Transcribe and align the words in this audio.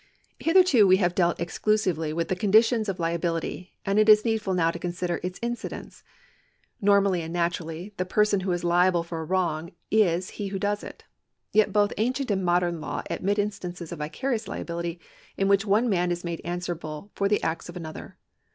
Hitherto 0.39 0.87
we 0.87 0.97
have 0.97 1.13
dealt 1.13 1.39
exclusively 1.39 2.11
with 2.11 2.27
the 2.27 2.35
conditions 2.35 2.89
of 2.89 2.99
liability, 2.99 3.75
and 3.85 3.99
it 3.99 4.09
is 4.09 4.25
needful 4.25 4.55
now 4.55 4.71
to 4.71 4.79
consider 4.79 5.19
its 5.21 5.37
incidence. 5.43 6.01
Normally 6.81 7.21
and 7.21 7.31
naturally 7.31 7.93
the 7.97 8.03
person 8.05 8.39
who 8.39 8.51
is 8.51 8.63
liable 8.63 9.03
for 9.03 9.19
a 9.19 9.23
wrong 9.23 9.69
is 9.91 10.31
he 10.41 10.47
who 10.47 10.57
does 10.57 10.83
it. 10.83 11.03
Yet 11.53 11.71
both 11.71 11.93
ancient 11.99 12.31
and 12.31 12.43
modern 12.43 12.81
law 12.81 13.03
admit 13.11 13.37
instances 13.37 13.91
of 13.91 13.99
vicarious 13.99 14.47
liability 14.47 14.99
in 15.37 15.47
which 15.47 15.67
one 15.67 15.87
man 15.87 16.09
is 16.11 16.23
made 16.23 16.41
answerable 16.43 17.11
'for 17.13 17.29
the 17.29 17.43
acts 17.43 17.69
of 17.69 17.77
another. 17.77 18.17